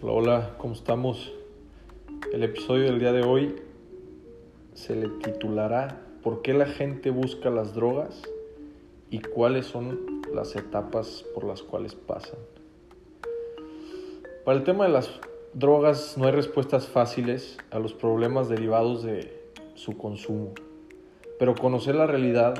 Hola, 0.00 0.12
hola, 0.12 0.54
¿cómo 0.58 0.74
estamos? 0.74 1.32
El 2.32 2.44
episodio 2.44 2.84
del 2.84 3.00
día 3.00 3.10
de 3.10 3.24
hoy 3.24 3.56
se 4.72 4.94
le 4.94 5.08
titulará 5.08 6.06
¿Por 6.22 6.40
qué 6.40 6.54
la 6.54 6.66
gente 6.66 7.10
busca 7.10 7.50
las 7.50 7.74
drogas 7.74 8.22
y 9.10 9.18
cuáles 9.18 9.66
son 9.66 10.22
las 10.32 10.54
etapas 10.54 11.24
por 11.34 11.42
las 11.42 11.62
cuales 11.64 11.96
pasan? 11.96 12.38
Para 14.44 14.56
el 14.56 14.62
tema 14.62 14.84
de 14.84 14.92
las 14.92 15.10
drogas 15.52 16.16
no 16.16 16.26
hay 16.26 16.32
respuestas 16.32 16.86
fáciles 16.86 17.58
a 17.72 17.80
los 17.80 17.92
problemas 17.92 18.48
derivados 18.48 19.02
de 19.02 19.50
su 19.74 19.98
consumo, 19.98 20.52
pero 21.40 21.56
conocer 21.56 21.96
la 21.96 22.06
realidad 22.06 22.54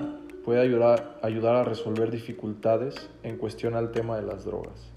puede 0.45 0.61
ayudar, 0.61 1.21
ayudar 1.23 1.55
a 1.55 1.63
resolver 1.63 2.11
dificultades 2.11 3.09
en 3.23 3.37
cuestión 3.37 3.77
al 3.77 3.93
tema 3.93 4.17
de 4.17 4.27
las 4.27 4.45
drogas. 4.45 4.91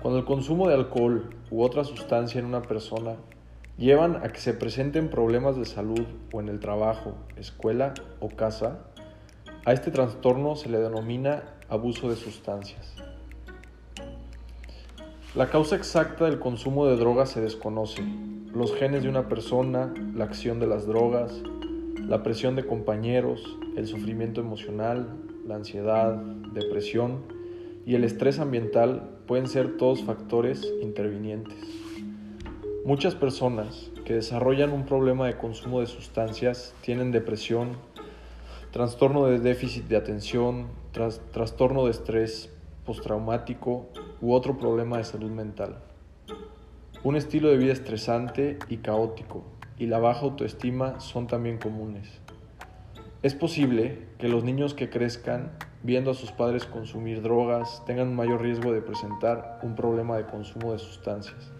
Cuando 0.00 0.20
el 0.20 0.24
consumo 0.24 0.68
de 0.68 0.74
alcohol 0.74 1.28
u 1.50 1.62
otra 1.62 1.82
sustancia 1.82 2.38
en 2.38 2.46
una 2.46 2.62
persona 2.62 3.16
llevan 3.76 4.16
a 4.16 4.28
que 4.28 4.38
se 4.38 4.54
presenten 4.54 5.10
problemas 5.10 5.56
de 5.56 5.64
salud 5.64 6.06
o 6.32 6.40
en 6.40 6.48
el 6.48 6.60
trabajo, 6.60 7.14
escuela 7.36 7.94
o 8.20 8.28
casa, 8.28 8.78
a 9.64 9.72
este 9.72 9.90
trastorno 9.90 10.54
se 10.54 10.68
le 10.68 10.78
denomina 10.78 11.42
abuso 11.68 12.08
de 12.08 12.14
sustancias. 12.14 12.94
La 15.34 15.50
causa 15.50 15.74
exacta 15.74 16.26
del 16.26 16.38
consumo 16.38 16.86
de 16.86 16.96
drogas 16.96 17.30
se 17.30 17.40
desconoce. 17.40 18.02
Los 18.54 18.76
genes 18.76 19.02
de 19.02 19.08
una 19.08 19.28
persona, 19.28 19.92
la 20.14 20.24
acción 20.24 20.60
de 20.60 20.68
las 20.68 20.86
drogas, 20.86 21.42
la 21.98 22.22
presión 22.22 22.54
de 22.54 22.64
compañeros, 22.64 23.42
el 23.76 23.88
sufrimiento 23.88 24.40
emocional, 24.40 25.08
la 25.44 25.56
ansiedad, 25.56 26.14
depresión, 26.14 27.24
y 27.84 27.96
el 27.96 28.04
estrés 28.04 28.38
ambiental 28.38 29.17
pueden 29.28 29.46
ser 29.46 29.76
todos 29.76 30.02
factores 30.02 30.66
intervinientes. 30.80 31.58
Muchas 32.86 33.14
personas 33.14 33.90
que 34.06 34.14
desarrollan 34.14 34.72
un 34.72 34.86
problema 34.86 35.26
de 35.26 35.36
consumo 35.36 35.80
de 35.80 35.86
sustancias 35.86 36.74
tienen 36.80 37.12
depresión, 37.12 37.76
trastorno 38.72 39.26
de 39.26 39.38
déficit 39.38 39.84
de 39.84 39.98
atención, 39.98 40.68
trastorno 41.32 41.84
de 41.84 41.90
estrés 41.90 42.50
postraumático 42.86 43.86
u 44.22 44.32
otro 44.32 44.56
problema 44.56 44.96
de 44.96 45.04
salud 45.04 45.30
mental. 45.30 45.76
Un 47.04 47.14
estilo 47.14 47.50
de 47.50 47.58
vida 47.58 47.74
estresante 47.74 48.58
y 48.70 48.78
caótico 48.78 49.44
y 49.78 49.86
la 49.88 49.98
baja 49.98 50.22
autoestima 50.22 51.00
son 51.00 51.26
también 51.26 51.58
comunes. 51.58 52.08
Es 53.20 53.34
posible 53.34 54.06
que 54.18 54.28
los 54.28 54.44
niños 54.44 54.74
que 54.74 54.90
crezcan 54.90 55.50
viendo 55.82 56.12
a 56.12 56.14
sus 56.14 56.30
padres 56.30 56.66
consumir 56.66 57.20
drogas 57.20 57.82
tengan 57.84 58.08
un 58.08 58.14
mayor 58.14 58.42
riesgo 58.42 58.72
de 58.72 58.80
presentar 58.80 59.58
un 59.64 59.74
problema 59.74 60.16
de 60.16 60.26
consumo 60.26 60.72
de 60.72 60.78
sustancias 60.78 61.50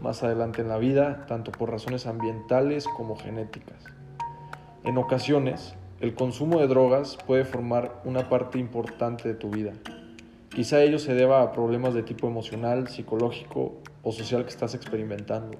más 0.00 0.22
adelante 0.22 0.62
en 0.62 0.68
la 0.68 0.78
vida, 0.78 1.26
tanto 1.26 1.50
por 1.50 1.68
razones 1.68 2.06
ambientales 2.06 2.86
como 2.96 3.16
genéticas. 3.16 3.84
En 4.84 4.98
ocasiones, 4.98 5.74
el 6.00 6.14
consumo 6.14 6.60
de 6.60 6.68
drogas 6.68 7.18
puede 7.26 7.44
formar 7.44 8.00
una 8.04 8.28
parte 8.28 8.60
importante 8.60 9.28
de 9.28 9.34
tu 9.34 9.50
vida. 9.50 9.72
Quizá 10.48 10.80
ello 10.80 11.00
se 11.00 11.14
deba 11.14 11.42
a 11.42 11.50
problemas 11.50 11.92
de 11.92 12.04
tipo 12.04 12.28
emocional, 12.28 12.86
psicológico 12.86 13.78
o 14.04 14.12
social 14.12 14.44
que 14.44 14.50
estás 14.50 14.74
experimentando. 14.74 15.58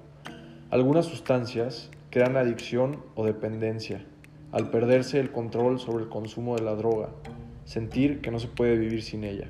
Algunas 0.69 1.07
sustancias 1.07 1.91
crean 2.09 2.37
adicción 2.37 3.03
o 3.15 3.25
dependencia 3.25 4.05
al 4.51 4.69
perderse 4.69 5.19
el 5.19 5.31
control 5.31 5.79
sobre 5.79 6.03
el 6.03 6.09
consumo 6.09 6.55
de 6.55 6.63
la 6.63 6.75
droga 6.75 7.09
sentir 7.65 8.21
que 8.21 8.31
no 8.31 8.39
se 8.39 8.47
puede 8.47 8.77
vivir 8.77 9.01
sin 9.01 9.23
ella. 9.23 9.47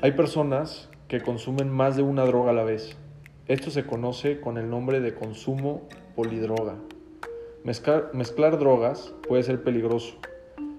Hay 0.00 0.12
personas 0.12 0.88
que 1.08 1.20
consumen 1.20 1.70
más 1.70 1.96
de 1.96 2.02
una 2.02 2.24
droga 2.24 2.50
a 2.50 2.54
la 2.54 2.64
vez. 2.64 2.96
Esto 3.46 3.70
se 3.70 3.84
conoce 3.84 4.40
con 4.40 4.56
el 4.56 4.70
nombre 4.70 5.00
de 5.00 5.14
consumo 5.14 5.82
polidroga. 6.16 6.76
Mezclar, 7.64 8.58
drogas 8.58 9.14
puede 9.28 9.42
ser 9.42 9.62
peligroso 9.62 10.16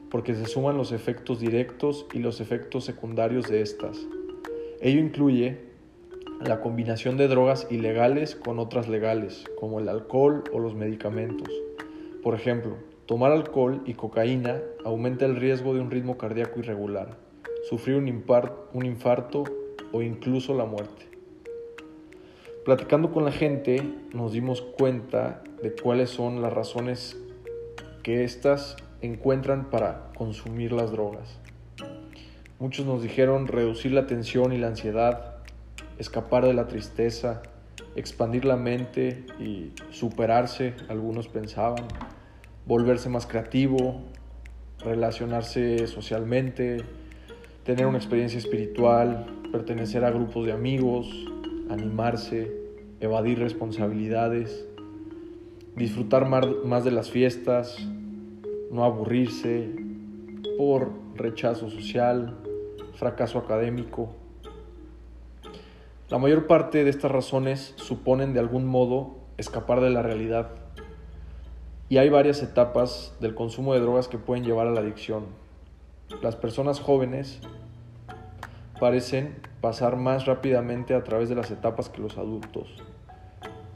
porque 0.09 0.36
se 0.36 0.46
suman 0.46 0.78
los 0.78 0.92
efectos 0.92 1.40
directos 1.40 2.06
y 2.14 2.20
los 2.20 2.42
efectos 2.42 2.84
secundarios 2.86 3.47
de 3.47 3.62
estas. 3.62 3.97
Ello 4.81 5.00
incluye 5.00 5.59
la 6.44 6.59
combinación 6.59 7.18
de 7.18 7.28
drogas 7.28 7.68
ilegales 7.70 8.36
con 8.36 8.59
otras 8.59 8.90
legales, 8.90 9.46
como 9.59 9.80
el 9.80 9.88
alcohol 9.90 10.44
o 10.52 10.59
los 10.59 10.76
medicamentos. 10.76 11.50
Por 12.23 12.35
ejemplo, 12.35 12.78
Tomar 13.06 13.34
alcohol 13.34 13.81
y 13.85 13.95
cocaína 13.95 14.61
aumenta 14.85 15.25
el 15.25 15.35
riesgo 15.35 15.73
de 15.73 15.81
un 15.81 15.91
ritmo 15.91 16.17
cardíaco 16.17 16.61
irregular, 16.61 17.17
sufrir 17.67 17.97
un, 17.97 18.07
infarto 18.85 19.44
o 19.91 20.01
incluso 20.01 20.53
la 20.53 20.63
muerte. 20.63 21.09
Platicando 22.63 23.11
con 23.11 23.25
la 23.25 23.34
gente 23.34 23.84
nos 24.13 24.31
dimos 24.31 24.61
cuenta 24.61 25.44
de 25.61 25.73
cuáles 25.73 26.11
son 26.11 26.41
las 26.41 26.53
razones 26.53 27.17
que 28.03 28.23
éstas 28.23 28.78
encuentran 29.01 29.69
para 29.69 30.09
consumir 30.16 30.72
las 30.72 30.91
drogas. 30.91 31.41
Muchos 32.57 32.85
nos 32.85 33.03
dijeron 33.03 33.47
reducir 33.47 33.91
la 33.91 34.07
tensión 34.07 34.53
y 34.53 34.57
la 34.57 34.67
ansiedad, 34.67 35.44
escapar 36.00 36.45
de 36.45 36.53
la 36.53 36.67
tristeza, 36.67 37.44
expandir 37.96 38.46
la 38.46 38.58
mente 38.58 39.26
y 39.40 39.72
superarse, 39.92 40.74
algunos 40.90 41.28
pensaban 41.28 41.86
volverse 42.66 43.09
más 43.09 43.28
creativo, 43.28 44.02
relacionarse 44.80 45.88
socialmente, 45.88 46.78
tener 47.64 47.86
una 47.86 47.98
experiencia 47.98 48.38
espiritual, 48.38 49.26
pertenecer 49.52 50.03
a 50.06 50.12
grupos 50.12 50.46
de 50.46 50.53
amigos, 50.53 51.08
animarse, 51.70 52.52
evadir 53.00 53.40
responsabilidades, 53.40 54.66
disfrutar 55.76 56.28
más 56.28 56.84
de 56.84 56.92
las 56.92 57.12
fiestas, 57.12 57.78
no 58.72 58.84
aburrirse 58.84 59.70
por 60.58 60.92
rechazo 61.16 61.70
social, 61.70 62.38
fracaso 62.96 63.40
académico. 63.40 64.16
La 66.13 66.19
mayor 66.19 66.46
parte 66.46 66.84
de 66.84 66.91
estas 66.91 67.09
razones 67.09 67.74
suponen 67.75 68.35
de 68.35 68.40
algún 68.40 68.68
modo 68.68 69.16
escapar 69.38 69.81
de 69.81 69.90
la 69.90 70.03
realidad 70.03 70.50
y 71.90 71.97
hay 71.97 72.09
varias 72.09 72.44
etapas 72.44 73.18
del 73.19 73.34
consumo 73.34 73.74
de 73.74 73.79
drogas 73.79 74.07
que 74.07 74.19
pueden 74.19 74.44
llevar 74.44 74.68
a 74.68 74.69
la 74.69 74.81
adicción. 74.81 75.25
Las 76.22 76.35
personas 76.35 76.79
jóvenes 76.79 77.41
parecen 78.79 79.40
pasar 79.59 79.96
más 79.96 80.28
rápidamente 80.28 80.94
a 80.94 81.03
través 81.03 81.29
de 81.29 81.35
las 81.35 81.50
etapas 81.50 81.90
que 81.90 82.03
los 82.03 82.19
adultos. 82.19 82.84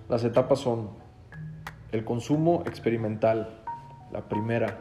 Las 0.07 0.23
etapas 0.23 0.59
son 0.59 0.91
el 1.91 2.05
consumo 2.05 2.61
experimental, 2.67 3.63
la 4.11 4.29
primera. 4.29 4.77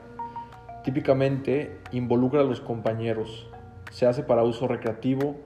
Típicamente 0.84 1.78
involucra 1.90 2.42
a 2.42 2.44
los 2.44 2.60
compañeros, 2.60 3.48
se 3.90 4.04
hace 4.04 4.22
para 4.22 4.42
uso 4.42 4.68
recreativo. 4.68 5.36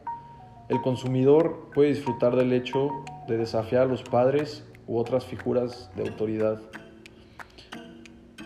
El 0.71 0.81
consumidor 0.83 1.69
puede 1.75 1.89
disfrutar 1.89 2.37
del 2.37 2.53
hecho 2.53 2.91
de 3.27 3.37
desafiar 3.37 3.83
a 3.83 3.87
los 3.87 4.05
padres 4.05 4.65
u 4.87 4.99
otras 4.99 5.25
figuras 5.25 5.91
de 5.97 6.03
autoridad. 6.09 6.61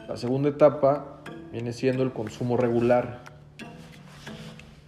La 0.08 0.16
segunda 0.16 0.48
etapa 0.48 1.20
viene 1.52 1.74
siendo 1.74 2.02
el 2.02 2.12
consumo 2.12 2.56
regular. 2.56 3.20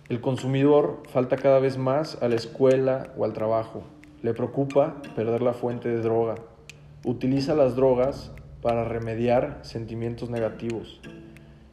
El 0.08 0.22
consumidor 0.22 1.02
falta 1.10 1.36
cada 1.36 1.58
vez 1.58 1.76
más 1.76 2.22
a 2.22 2.28
la 2.30 2.36
escuela 2.36 3.08
o 3.19 3.26
al 3.26 3.34
trabajo. 3.34 3.82
Le 4.22 4.32
preocupa 4.32 5.03
perder 5.14 5.42
la 5.42 5.53
fuente 5.53 5.91
de 5.91 6.00
droga. 6.00 6.36
Utiliza 7.04 7.54
las 7.54 7.76
drogas 7.76 8.32
para 8.62 8.84
remediar 8.84 9.58
sentimientos 9.60 10.30
negativos. 10.30 11.03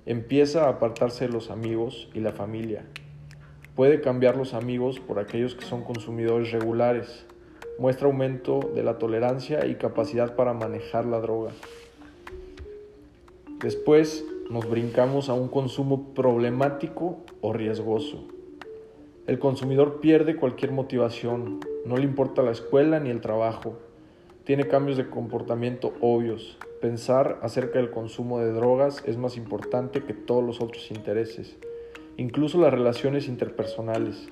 Empieza 0.06 0.66
a 0.66 0.72
apartarse 0.72 1.26
de 1.28 1.34
los 1.34 1.50
amigos 1.50 2.10
y 2.14 2.20
la 2.20 2.34
familia. 2.34 2.84
Puede 3.76 4.02
cambiar 4.02 4.38
los 4.38 4.54
amigos 4.54 5.00
por 5.00 5.18
aquellos 5.18 5.56
que 5.56 5.66
son 5.66 5.84
consumidores 5.84 6.52
regulares. 6.52 7.26
Muestra 7.80 8.06
aumento 8.06 8.60
de 8.76 8.84
la 8.84 9.00
tolerancia 9.00 9.66
y 9.66 9.76
capacidad 9.76 10.36
para 10.36 10.54
manejar 10.54 11.06
la 11.06 11.20
droga. 11.20 11.54
Después 13.60 14.24
nos 14.52 14.70
brincamos 14.70 15.28
a 15.28 15.34
un 15.34 15.48
consumo 15.48 16.14
problemático 16.14 17.18
o 17.42 17.52
riesgoso. 17.52 18.28
El 19.26 19.40
consumidor 19.40 20.02
pierde 20.02 20.36
cualquier 20.36 20.72
motivación, 20.72 21.60
no 21.86 21.98
le 21.98 22.04
importa 22.04 22.44
la 22.44 22.52
escuela 22.52 23.00
ni 23.00 23.10
el 23.10 23.22
trabajo, 23.22 23.80
tiene 24.44 24.68
cambios 24.68 24.98
de 24.98 25.10
comportamiento 25.10 25.94
obvios. 26.00 26.60
Pensar 26.80 27.40
acerca 27.42 27.80
del 27.80 27.90
consumo 27.90 28.40
de 28.40 28.52
drogas 28.52 29.02
es 29.08 29.18
más 29.18 29.36
importante 29.36 30.04
que 30.04 30.14
todos 30.14 30.44
los 30.44 30.62
otros 30.62 30.92
intereses, 30.92 31.58
incluso 32.18 32.60
las 32.60 32.72
relaciones 32.72 33.28
interpersonales. 33.28 34.30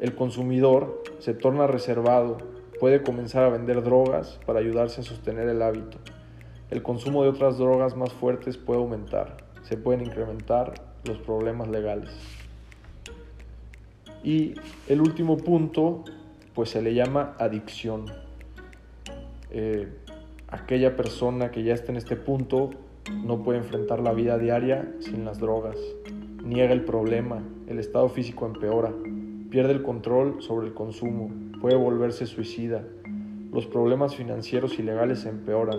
El 0.00 0.14
consumidor 0.14 1.02
se 1.18 1.34
torna 1.34 1.66
reservado, 1.66 2.38
puede 2.80 3.02
comenzar 3.02 3.44
a 3.44 3.48
vender 3.48 3.82
drogas 3.82 4.38
para 4.46 4.60
ayudarse 4.60 5.00
a 5.00 5.04
sostener 5.04 5.48
el 5.48 5.62
hábito 5.62 5.98
el 6.74 6.82
consumo 6.82 7.22
de 7.22 7.28
otras 7.28 7.58
drogas 7.58 7.96
más 7.96 8.12
fuertes 8.12 8.56
puede 8.56 8.80
aumentar, 8.80 9.36
se 9.62 9.76
pueden 9.76 10.04
incrementar 10.04 10.74
los 11.04 11.18
problemas 11.18 11.68
legales. 11.68 12.10
Y 14.24 14.54
el 14.88 15.00
último 15.00 15.36
punto 15.36 16.02
pues 16.52 16.70
se 16.70 16.82
le 16.82 16.94
llama 16.94 17.36
adicción. 17.38 18.06
Eh, 19.50 19.88
aquella 20.48 20.96
persona 20.96 21.52
que 21.52 21.62
ya 21.62 21.74
está 21.74 21.92
en 21.92 21.98
este 21.98 22.16
punto 22.16 22.70
no 23.24 23.42
puede 23.44 23.58
enfrentar 23.58 24.00
la 24.00 24.12
vida 24.12 24.36
diaria 24.36 24.94
sin 24.98 25.24
las 25.24 25.38
drogas. 25.38 25.76
Niega 26.44 26.74
el 26.74 26.84
problema, 26.84 27.42
el 27.68 27.78
estado 27.78 28.10
físico 28.10 28.44
empeora, 28.44 28.92
pierde 29.48 29.72
el 29.72 29.82
control 29.82 30.42
sobre 30.42 30.66
el 30.66 30.74
consumo, 30.74 31.30
puede 31.58 31.76
volverse 31.76 32.26
suicida. 32.26 32.84
Los 33.50 33.66
problemas 33.66 34.14
financieros 34.14 34.78
y 34.78 34.82
legales 34.82 35.24
empeoran. 35.24 35.78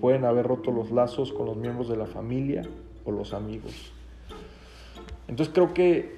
Pueden 0.00 0.24
haber 0.24 0.46
roto 0.46 0.72
los 0.72 0.90
lazos 0.90 1.32
con 1.32 1.46
los 1.46 1.56
miembros 1.56 1.88
de 1.88 1.96
la 1.96 2.06
familia 2.06 2.62
o 3.04 3.12
los 3.12 3.32
amigos. 3.32 3.92
Entonces 5.28 5.54
creo 5.54 5.72
que 5.72 6.16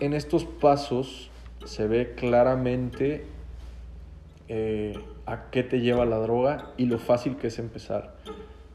en 0.00 0.12
estos 0.12 0.44
pasos 0.44 1.30
se 1.64 1.86
ve 1.86 2.14
claramente 2.14 3.24
eh, 4.48 4.98
a 5.24 5.48
qué 5.50 5.62
te 5.62 5.80
lleva 5.80 6.04
la 6.04 6.18
droga 6.18 6.72
y 6.76 6.84
lo 6.84 6.98
fácil 6.98 7.36
que 7.36 7.46
es 7.46 7.58
empezar. 7.58 8.16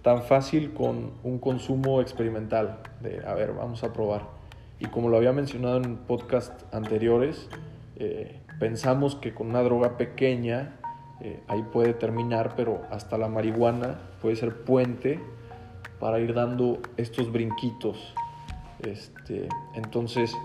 Tan 0.02 0.24
fácil 0.24 0.74
con 0.74 1.12
un 1.24 1.38
consumo 1.38 2.02
experimental, 2.02 2.80
de 3.02 3.24
a 3.24 3.36
ver, 3.36 3.54
vamos 3.54 3.84
a 3.84 3.94
probar. 3.94 4.37
Y 4.80 4.86
como 4.86 5.10
lo 5.10 5.18
había 5.18 5.34
mencionado 5.34 5.78
en 5.78 5.98
podcast 5.98 6.74
anteriores, 6.74 7.50
eh, 7.96 8.40
pensamos 8.60 9.16
que 9.16 9.34
con 9.34 9.48
una 9.48 9.64
droga 9.64 9.98
pequeña 9.98 10.76
eh, 11.22 11.40
ahí 11.48 11.64
puede 11.64 11.94
terminar, 11.94 12.54
pero 12.56 12.84
hasta 12.92 13.18
la 13.18 13.28
marihuana 13.28 14.00
puede 14.22 14.36
ser 14.36 14.64
puente 14.64 15.20
para 16.00 16.20
ir 16.20 16.34
dando 16.34 16.80
estos 16.98 17.32
brinquitos. 17.32 18.14
Este, 18.84 19.50
entonces, 19.74 20.36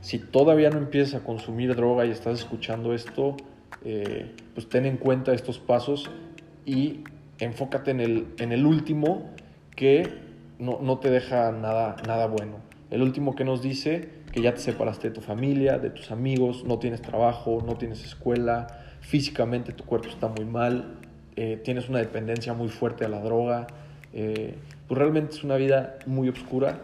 si 0.00 0.18
todavía 0.18 0.70
no 0.70 0.78
empiezas 0.78 1.20
a 1.20 1.24
consumir 1.24 1.74
droga 1.74 2.06
y 2.06 2.10
estás 2.10 2.38
escuchando 2.38 2.94
esto, 2.94 3.36
eh, 3.84 4.32
pues 4.54 4.68
ten 4.68 4.86
en 4.86 4.96
cuenta 4.96 5.32
estos 5.34 5.58
pasos 5.58 6.08
y 6.64 7.02
enfócate 7.38 7.90
en 7.90 8.00
el, 8.00 8.26
en 8.38 8.52
el 8.52 8.64
último 8.64 9.30
que 9.74 10.08
no, 10.58 10.78
no, 10.80 10.98
te 10.98 11.10
deja 11.10 11.50
nada, 11.50 11.96
nada 12.06 12.26
bueno. 12.26 12.58
El 12.90 13.02
último 13.02 13.34
que 13.34 13.44
nos 13.44 13.62
dice 13.62 14.08
que 14.32 14.42
ya 14.42 14.54
te 14.54 14.60
separaste 14.60 15.08
de 15.08 15.14
tu 15.14 15.20
familia, 15.20 15.78
de 15.78 15.90
tus 15.90 16.10
amigos, 16.10 16.64
no 16.64 16.78
tienes 16.78 17.02
trabajo, 17.02 17.62
no 17.66 17.76
tienes 17.76 18.04
escuela, 18.04 18.66
físicamente 19.00 19.72
tu 19.72 19.84
cuerpo 19.84 20.08
está 20.08 20.28
muy 20.28 20.44
mal, 20.44 20.98
eh, 21.34 21.60
tienes 21.64 21.88
una 21.88 21.98
dependencia 21.98 22.52
muy 22.54 22.68
fuerte 22.68 23.04
a 23.04 23.08
la 23.08 23.20
droga, 23.20 23.66
eh, 24.12 24.54
pues 24.86 24.98
realmente 24.98 25.34
es 25.34 25.42
una 25.42 25.56
vida 25.56 25.98
muy 26.06 26.28
oscura 26.28 26.78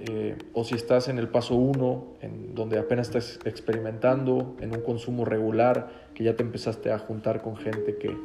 eh, 0.00 0.36
o 0.54 0.62
si 0.62 0.76
estás 0.76 1.08
en 1.08 1.18
el 1.18 1.28
paso 1.28 1.56
1, 1.56 2.06
en 2.22 2.54
donde 2.54 2.78
apenas 2.78 3.08
estás 3.08 3.40
experimentando, 3.44 4.56
en 4.60 4.72
un 4.72 4.82
consumo 4.82 5.24
regular, 5.24 5.90
que 6.14 6.22
ya 6.22 6.36
te 6.36 6.44
empezaste 6.44 6.92
a 6.92 6.98
juntar 7.00 7.42
con 7.42 7.56
gente 7.56 7.96
que, 7.96 8.16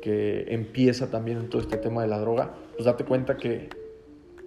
que 0.00 0.54
empieza 0.54 1.10
también 1.10 1.36
en 1.38 1.50
todo 1.50 1.60
este 1.60 1.76
tema 1.76 2.00
de 2.00 2.08
la 2.08 2.18
droga, 2.18 2.54
pues 2.72 2.86
date 2.86 3.04
cuenta 3.04 3.36
que 3.36 3.68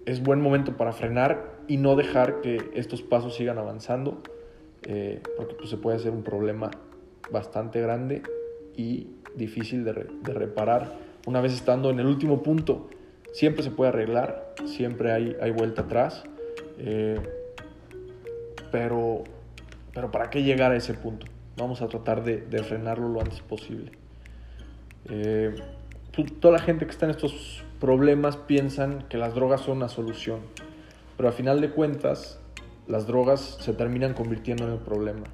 es 0.07 0.23
buen 0.23 0.41
momento 0.41 0.75
para 0.75 0.91
frenar 0.91 1.58
y 1.69 1.77
no 1.77 1.95
dejar 1.95 2.41
que 2.41 2.71
estos 2.73 3.03
pasos 3.03 3.35
sigan 3.35 3.59
avanzando, 3.59 4.23
eh, 4.83 5.21
porque 5.37 5.53
pues, 5.53 5.69
se 5.69 5.77
puede 5.77 5.97
hacer 5.97 6.11
un 6.11 6.23
problema 6.23 6.71
bastante 7.31 7.79
grande 7.79 8.23
y 8.75 9.07
difícil 9.35 9.85
de, 9.85 9.93
reparar. 10.33 10.97
Una 11.27 11.41
vez 11.41 11.53
estando 11.53 11.91
en 11.91 11.99
el 11.99 12.07
último 12.07 12.41
punto, 12.41 12.89
siempre 13.33 13.61
se 13.61 13.69
puede 13.69 13.89
arreglar, 13.89 14.55
siempre 14.65 15.11
hay, 15.11 15.51
vuelta 15.51 15.83
atrás. 15.83 16.23
Eh, 16.79 17.19
pero, 18.71 19.23
pero 19.93 20.09
¿para 20.09 20.31
qué 20.31 20.41
llegar 20.41 20.71
a 20.71 20.75
ese 20.75 20.95
punto? 20.95 21.27
Vamos 21.55 21.83
a 21.83 21.87
tratar 21.87 22.23
de, 22.23 22.63
frenarlo 22.63 23.09
lo 23.09 23.19
antes 23.19 23.41
posible. 23.41 23.91
Eh, 25.05 25.53
toda 26.39 26.53
la 26.53 26.59
gente 26.63 26.85
que 26.85 26.91
está 26.91 27.05
en 27.05 27.11
estos 27.11 27.63
problemas 27.79 28.37
piensan 28.37 29.03
que 29.07 29.17
las 29.17 29.35
drogas 29.35 29.61
son 29.61 29.77
una 29.77 29.87
solución, 29.87 30.39
pero 31.19 31.27
a 31.27 31.33
final 31.33 31.59
de 31.59 31.71
cuentas 31.71 32.39
las 32.87 33.05
drogas 33.05 33.57
se 33.59 33.73
terminan 33.73 34.13
convirtiendo 34.13 34.63
en 34.63 34.71
el 34.71 34.79
problema. 34.79 35.25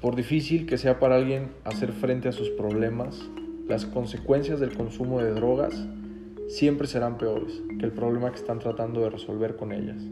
Por 0.00 0.16
difícil 0.16 0.64
que 0.64 0.78
sea 0.78 0.98
para 0.98 1.16
alguien 1.16 1.52
hacer 1.64 1.92
frente 1.92 2.30
a 2.30 2.32
sus 2.32 2.48
problemas, 2.48 3.20
las 3.68 3.84
consecuencias 3.84 4.58
del 4.58 4.74
consumo 4.74 5.20
de 5.20 5.32
drogas 5.32 5.86
siempre 6.48 6.86
serán 6.86 7.18
peores 7.18 7.60
que 7.78 7.84
el 7.84 7.92
problema 7.92 8.30
que 8.30 8.38
están 8.38 8.58
tratando 8.58 9.02
de 9.02 9.10
resolver 9.10 9.56
con 9.56 9.70
ellas. 9.70 10.02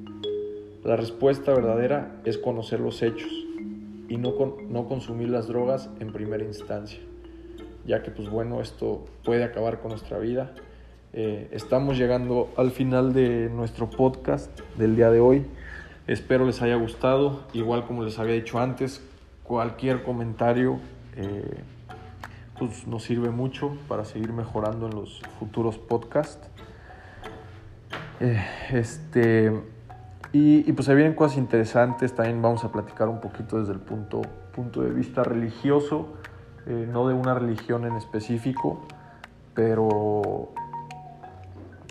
La 0.84 0.96
respuesta 0.96 1.54
verdadera 1.54 2.20
es 2.26 2.36
conocer 2.36 2.80
los 2.80 3.00
hechos 3.00 3.32
y 4.06 4.18
no, 4.18 4.34
no 4.68 4.86
consumir 4.86 5.30
las 5.30 5.48
drogas 5.48 5.88
en 5.98 6.12
primera 6.12 6.44
instancia, 6.44 7.00
ya 7.86 8.02
que 8.02 8.10
pues 8.10 8.28
bueno, 8.28 8.60
esto 8.60 9.06
puede 9.24 9.44
acabar 9.44 9.80
con 9.80 9.92
nuestra 9.92 10.18
vida. 10.18 10.54
Eh, 11.12 11.48
estamos 11.50 11.98
llegando 11.98 12.52
al 12.56 12.70
final 12.70 13.12
de 13.12 13.50
nuestro 13.52 13.90
podcast 13.90 14.60
del 14.78 14.94
día 14.94 15.10
de 15.10 15.18
hoy. 15.18 15.44
Espero 16.06 16.46
les 16.46 16.62
haya 16.62 16.76
gustado. 16.76 17.40
Igual 17.52 17.84
como 17.84 18.04
les 18.04 18.20
había 18.20 18.34
dicho 18.34 18.60
antes, 18.60 19.02
cualquier 19.42 20.04
comentario 20.04 20.78
eh, 21.16 21.64
pues 22.60 22.86
nos 22.86 23.02
sirve 23.02 23.30
mucho 23.30 23.76
para 23.88 24.04
seguir 24.04 24.32
mejorando 24.32 24.86
en 24.86 24.94
los 24.94 25.20
futuros 25.40 25.78
podcasts. 25.78 26.48
Eh, 28.20 28.44
este, 28.70 29.60
y, 30.32 30.70
pues 30.72 30.86
se 30.86 30.94
vienen 30.94 31.14
cosas 31.14 31.38
interesantes, 31.38 32.14
también 32.14 32.40
vamos 32.40 32.62
a 32.62 32.70
platicar 32.70 33.08
un 33.08 33.20
poquito 33.20 33.58
desde 33.58 33.72
el 33.72 33.80
punto, 33.80 34.22
punto 34.54 34.82
de 34.82 34.90
vista 34.90 35.24
religioso, 35.24 36.14
no 36.66 37.08
de 37.08 37.14
una 37.14 37.34
religión 37.34 37.84
en 37.84 37.96
específico, 37.96 38.86
pero, 39.54 40.52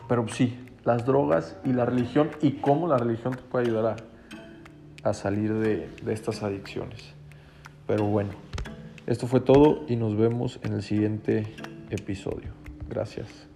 pero 0.09 0.27
sí, 0.27 0.59
las 0.83 1.05
drogas 1.05 1.55
y 1.63 1.71
la 1.71 1.85
religión 1.85 2.31
y 2.41 2.57
cómo 2.57 2.89
la 2.89 2.97
religión 2.97 3.33
te 3.33 3.43
puede 3.43 3.67
ayudar 3.67 3.95
a, 5.03 5.13
salir 5.13 5.53
de 5.53 6.13
estas 6.13 6.43
adicciones. 6.43 7.13
Pero 7.87 8.03
bueno. 8.03 8.31
Esto 9.09 9.25
fue 9.25 9.39
todo 9.39 9.85
y 9.87 9.95
nos 9.95 10.15
vemos 10.15 10.59
en 10.61 10.73
el 10.73 10.83
siguiente 10.83 11.55
episodio. 11.89 12.51
Gracias. 12.87 13.48